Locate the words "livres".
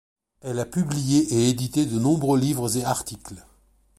2.39-2.75